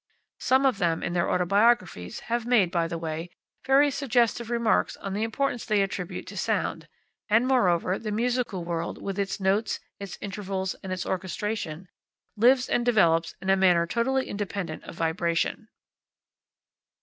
[0.39, 3.29] Some of them, in their autobiographies, have made, by the way,
[3.67, 6.87] very suggestive remarks on the importance they attribute to sound:
[7.29, 11.87] and, moreover, the musical world, with its notes, its intervals, and its orchestration,
[12.35, 15.67] lives and develops in a manner totally independent of vibration.